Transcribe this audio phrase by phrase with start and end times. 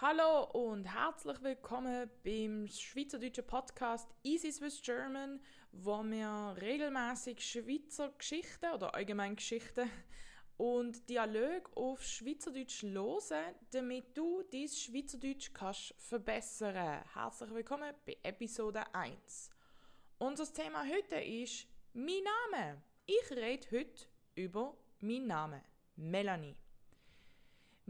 [0.00, 5.40] Hallo und herzlich willkommen beim schweizerdeutschen Podcast Easy Swiss German,
[5.72, 9.90] wo wir regelmäßig Schweizer Geschichten oder allgemein Geschichten
[10.56, 17.02] und Dialog auf Schweizerdeutsch hören, damit du dein Schweizerdeutsch kannst verbessern.
[17.12, 19.50] Herzlich willkommen bei Episode 1.
[20.18, 22.22] Unser Thema heute ist mein
[22.52, 22.82] Name.
[23.04, 24.06] Ich rede heute
[24.36, 25.62] über meinen Namen,
[25.96, 26.54] Melanie.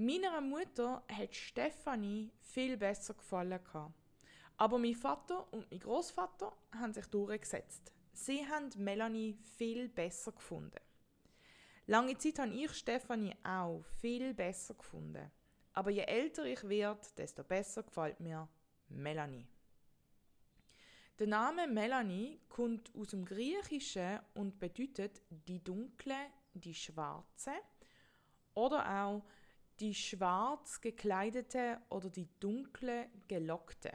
[0.00, 3.58] Meiner Mutter hat Stefanie viel besser gefallen.
[4.56, 7.90] Aber mein Vater und mein Großvater haben sich durchgesetzt.
[8.12, 10.78] Sie haben Melanie viel besser gefunden.
[11.88, 15.32] Lange Zeit habe ich Stefanie auch viel besser gefunden.
[15.72, 18.48] Aber je älter ich werde, desto besser gefällt mir
[18.90, 19.48] Melanie.
[21.18, 27.50] Der Name Melanie kommt aus dem Griechischen und bedeutet die dunkle, die schwarze
[28.54, 29.24] oder auch
[29.80, 33.92] die schwarz gekleidete oder die dunkle gelockte.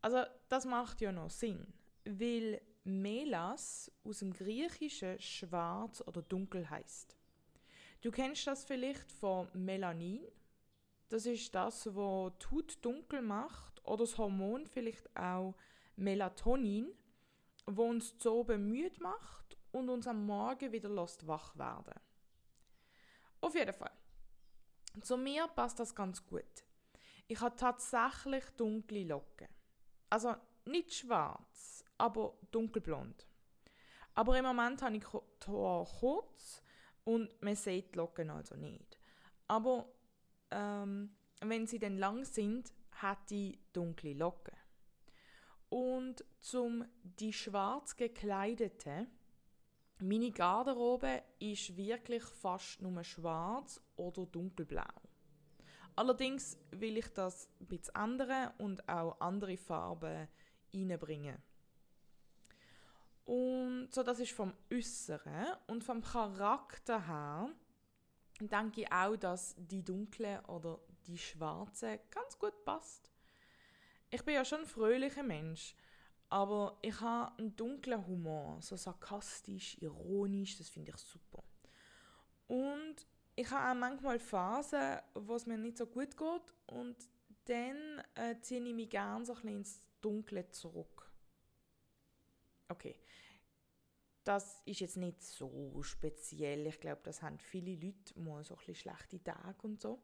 [0.00, 1.72] Also das macht ja noch Sinn,
[2.04, 7.16] weil Melas aus dem Griechischen schwarz oder dunkel heißt.
[8.02, 10.20] Du kennst das vielleicht von Melanin.
[11.08, 15.54] Das ist das, was die Haut dunkel macht oder das Hormon vielleicht auch
[15.96, 16.92] Melatonin,
[17.66, 21.98] wo uns zu oben müde macht und uns am Morgen wieder lässt wach werden.
[23.40, 23.92] Auf jeden Fall.
[25.00, 26.64] Zu mir passt das ganz gut.
[27.26, 29.48] Ich habe tatsächlich dunkle Locken.
[30.10, 30.34] Also
[30.66, 33.26] nicht schwarz, aber dunkelblond.
[34.14, 36.62] Aber im Moment habe ich die Haare kurz
[37.04, 38.98] und man sieht die Locken also nicht.
[39.48, 39.88] Aber
[40.50, 44.56] ähm, wenn sie dann lang sind, hat die dunkle Locken.
[45.68, 49.08] Und zum die schwarz gekleidete
[50.04, 54.84] meine Garderobe ist wirklich fast nur schwarz oder dunkelblau.
[55.96, 60.28] Allerdings will ich das ein bisschen ändern und auch andere Farben
[60.74, 61.38] reinbringen.
[63.24, 67.50] Und so, das ist vom Äußeren und vom Charakter her
[68.40, 73.10] denke ich auch, dass die dunkle oder die schwarze ganz gut passt.
[74.10, 75.74] Ich bin ja schon ein fröhlicher Mensch
[76.34, 81.44] aber ich habe einen dunklen Humor, so sarkastisch, ironisch, das finde ich super.
[82.48, 82.96] Und
[83.36, 86.96] ich habe auch manchmal Phasen, wo es mir nicht so gut geht und
[87.44, 91.08] dann äh, ziehe ich mich gerne so ein ins Dunkle zurück.
[92.68, 92.96] Okay,
[94.24, 96.66] das ist jetzt nicht so speziell.
[96.66, 100.00] Ich glaube, das haben viele Leute mal so ein schlechte Tage und so.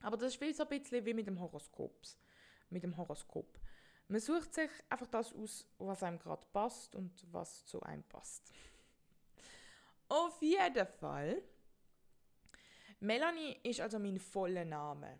[0.00, 2.06] Aber das ist wie so ein bisschen wie mit dem Horoskop.
[2.70, 3.60] Mit dem Horoskop.
[4.08, 8.52] Man sucht sich einfach das aus, was einem gerade passt und was zu einem passt.
[10.08, 11.42] Auf jeden Fall.
[13.00, 15.18] Melanie ist also mein voller Name.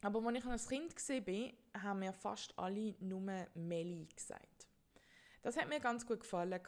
[0.00, 4.66] Aber als ich als Kind war, haben mir fast alle nur Melly gesagt.
[5.42, 6.60] Das hat mir ganz gut gefallen.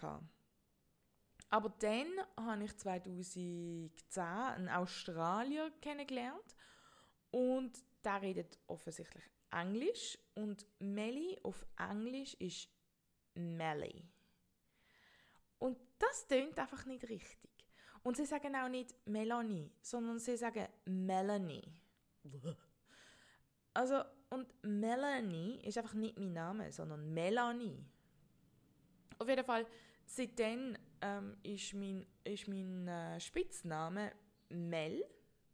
[1.50, 2.06] Aber dann
[2.36, 6.54] habe ich 2010 einen Australier kennengelernt
[7.32, 7.72] und
[8.04, 12.68] der redet offensichtlich Englisch und Melly auf Englisch ist
[13.34, 14.04] Melly.
[15.58, 17.50] Und das tönt einfach nicht richtig.
[18.02, 21.62] Und sie sagen auch nicht Melanie, sondern sie sagen Melanie.
[23.76, 27.84] Also, und Melanie ist einfach nicht mein Name, sondern Melanie.
[29.18, 29.66] Auf jeden Fall,
[30.06, 34.12] seitdem ähm, ist mein, ist mein äh, Spitzname
[34.48, 35.04] Mel,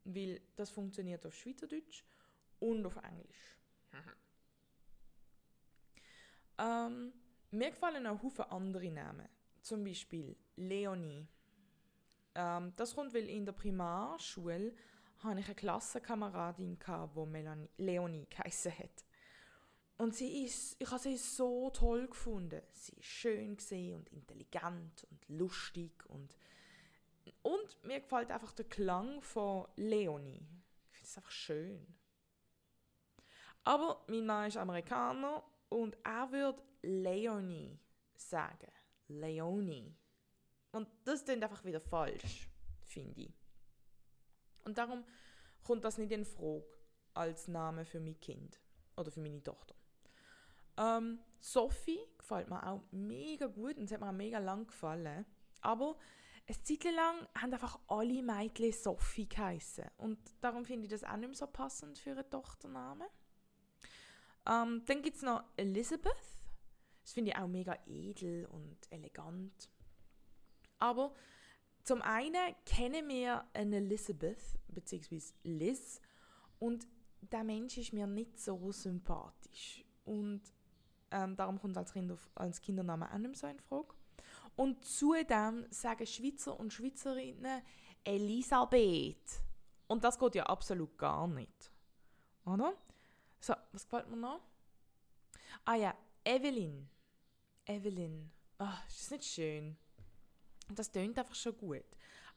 [0.04, 2.04] weil das funktioniert auf Schweizerdeutsch
[2.58, 3.59] und auf Englisch.
[6.58, 7.12] Ähm,
[7.50, 9.28] mir gefallen auch viele andere Namen.
[9.62, 11.26] Zum Beispiel Leonie.
[12.34, 14.74] Ähm, das kommt, weil in der Primarschule
[15.18, 19.04] hatte ich eine Klassenkameradin, die Melanie, Leonie geheissen hat.
[19.98, 22.62] Und sie ist, ich habe sie so toll gefunden.
[22.72, 23.58] Sie war schön
[23.94, 26.36] und intelligent und lustig und
[27.42, 30.46] und mir gefällt einfach der Klang von Leonie.
[30.90, 31.86] Ich finde es einfach schön.
[33.64, 37.78] Aber mein Mann ist Amerikaner und er würde Leonie
[38.14, 38.72] sagen.
[39.08, 39.96] Leonie.
[40.72, 42.48] Und das klingt einfach wieder falsch,
[42.86, 43.34] finde ich.
[44.64, 45.04] Und darum
[45.62, 46.64] kommt das nicht in Frage
[47.14, 48.60] als Name für mein Kind
[48.96, 49.74] oder für meine Tochter.
[50.76, 55.26] Ähm, Sophie gefällt mir auch mega gut und es hat mir auch mega lang gefallen.
[55.60, 55.98] Aber
[56.46, 59.84] eine Zeit lang haben einfach alle Mädchen Sophie geheißen.
[59.98, 63.06] Und darum finde ich das auch nicht mehr so passend für einen Tochternamen.
[64.46, 66.12] Ähm, dann gibt es noch Elizabeth.
[67.02, 69.70] Das finde ich auch mega edel und elegant.
[70.78, 71.14] Aber
[71.82, 76.00] zum einen kennen wir eine Elizabeth, beziehungsweise Liz,
[76.58, 76.86] Und
[77.20, 79.84] der Mensch ist mir nicht so sympathisch.
[80.04, 80.42] Und
[81.10, 83.94] ähm, darum kommt als, kind auf, als Kindername auch nicht so in Frage.
[84.56, 87.62] Und zudem sagen Schweizer und Schweizerinnen
[88.04, 89.42] Elisabeth.
[89.86, 91.72] Und das geht ja absolut gar nicht.
[92.44, 92.74] Oder?
[93.40, 94.40] So, was gefällt mir noch?
[95.64, 95.94] Ah ja,
[96.24, 96.88] Evelyn.
[97.66, 98.30] Evelyn.
[98.58, 99.76] Ach, ist das nicht schön?
[100.68, 101.84] Das tönt einfach schon gut.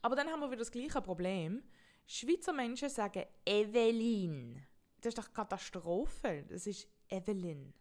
[0.02, 1.62] Aber dann haben wir wieder das gleiche Problem.
[2.06, 4.66] Schweizer Menschen sagen Evelyn.
[5.00, 6.44] Das ist doch Katastrophe.
[6.48, 7.74] Das ist Evelyn.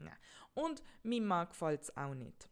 [0.00, 0.12] Ja.
[0.54, 2.48] Und mir mag gefällt es auch nicht.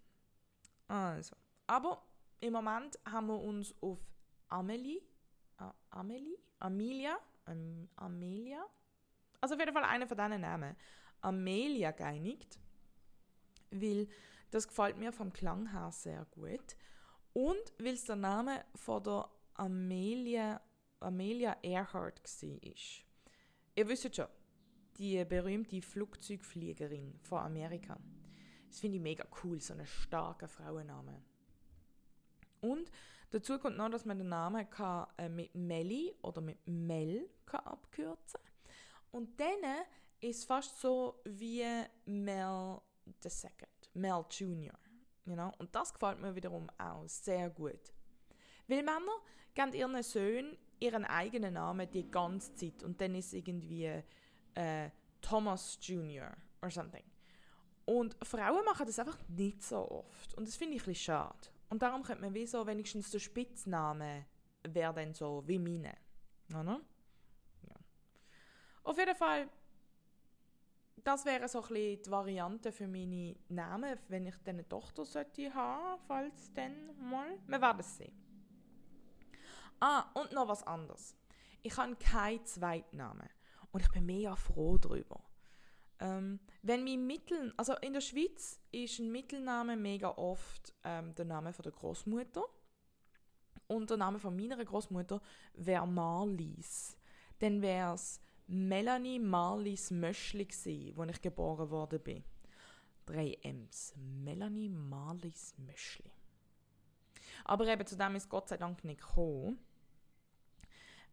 [0.88, 1.36] Also.
[1.66, 2.04] Aber
[2.40, 3.98] im Moment haben wir uns auf
[4.48, 5.00] Amelie,
[5.58, 8.66] äh, Amelie, Amelia, ähm, Amelia,
[9.44, 10.74] also auf jeden Fall einer von diesen Namen,
[11.20, 12.58] Amelia geeinigt,
[13.70, 14.08] weil
[14.50, 16.76] das gefällt mir vom Klang her sehr gut
[17.34, 20.62] und weil es der Name von der Amelia,
[20.98, 22.70] Amelia Earhart war.
[23.76, 24.28] Ihr wisst schon,
[24.96, 27.98] die berühmte Flugzeugfliegerin von Amerika.
[28.68, 31.22] Das finde ich mega cool, so einen starken Frauenname.
[32.62, 32.90] Und
[33.30, 37.60] dazu kommt noch, dass man den Namen kann, äh, mit Melly oder mit Mel kann
[37.60, 38.40] abkürzen
[39.14, 39.84] Und dann
[40.20, 41.64] ist fast so wie
[42.04, 42.80] Mel
[43.24, 43.50] II,
[43.94, 44.76] Mel Junior.
[45.24, 45.52] You know?
[45.58, 47.92] Und das gefällt mir wiederum auch sehr gut.
[48.66, 49.20] Weil Männer
[49.54, 54.02] geben ihren Söhnen ihren eigenen Namen die ganze Zeit und dann ist irgendwie
[54.54, 54.90] äh,
[55.20, 57.04] Thomas Junior or something.
[57.84, 60.34] Und Frauen machen das einfach nicht so oft.
[60.34, 61.48] Und das finde ich ein bisschen schade.
[61.68, 64.26] Und darum könnte man wie so wenigstens der Spitzname
[64.66, 65.94] wäre dann so wie meine.
[66.50, 66.80] Oder?
[68.84, 69.48] Auf jeden Fall,
[71.02, 75.04] das wäre so ein bisschen die Variante für meine Namen, wenn ich dann eine Tochter
[75.04, 77.38] sollte haben, falls dann mal.
[77.46, 78.12] Wir werden es sehen.
[79.80, 81.16] Ah, und noch was anderes.
[81.62, 83.28] Ich habe keinen Zweitnamen.
[83.72, 85.20] Und ich bin mega froh darüber.
[85.98, 91.24] Ähm, wenn mein Mittel, also in der Schweiz ist ein Mittelname mega oft ähm, der
[91.24, 92.44] Name von der Großmutter
[93.66, 95.20] und der Name von meiner Großmutter
[95.54, 96.96] wäre Marlies.
[97.38, 102.24] Dann wäre es Melanie Marlies Möschli wo ich geboren bin.
[103.06, 103.94] Drei M's.
[103.96, 106.10] Melanie Marlies Möschli.
[107.44, 109.58] Aber eben zu dem ist Gott sei Dank nicht gekommen.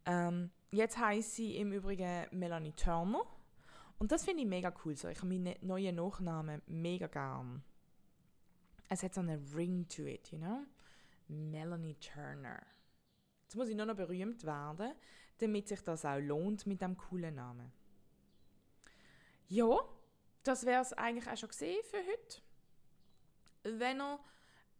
[0.05, 3.25] Ähm, jetzt heiße sie im Übrigen Melanie Turner
[4.01, 4.95] und das finde ich mega cool.
[4.95, 5.09] So.
[5.09, 7.63] Ich habe meinen neuen Nachnamen mega gern.
[8.89, 10.65] Es hat so einen Ring to it, you know?
[11.27, 12.59] Melanie Turner.
[13.43, 14.93] Jetzt muss ich nur noch berühmt werden,
[15.41, 17.71] damit sich das auch lohnt mit dem coolen Namen.
[19.47, 19.77] Ja,
[20.43, 23.79] das wäre es eigentlich auch schon gesehen für heute.
[23.79, 24.19] Wenn ihr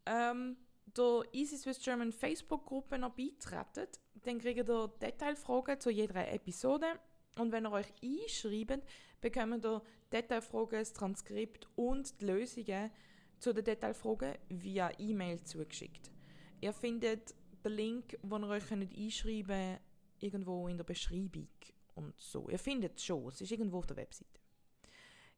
[0.06, 7.00] ähm, der Easy Swiss German Facebook-Gruppe noch beitretet, dann kriegt ihr Detailfragen zu jeder Episode
[7.38, 8.88] und wenn ihr euch einschreibt,
[9.20, 9.82] bekommt ihr
[10.12, 12.92] Detailfragen, das Transkript und die Lösungen
[13.40, 16.12] zu den Detailfragen via E-Mail zugeschickt.
[16.60, 19.80] Ihr findet den Link, wo ihr euch einschreiben könnt,
[20.22, 21.50] irgendwo in der Beschreibung
[21.96, 22.50] und so.
[22.50, 24.40] Ihr findet es schon, es ist irgendwo auf der Webseite.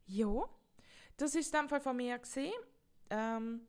[0.06, 0.48] Ja,
[1.16, 2.52] das ist in Fall von mir gesehen
[3.10, 3.66] ähm,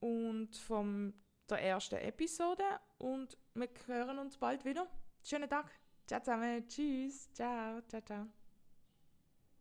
[0.00, 1.14] und von
[1.48, 2.64] der ersten Episode
[2.98, 4.86] und wir hören uns bald wieder.
[5.22, 5.70] Schönen Tag!
[6.10, 6.66] Ciao zusammen.
[6.66, 7.32] Tschüss.
[7.32, 7.80] Ciao.
[7.82, 8.39] Ciao, ciao.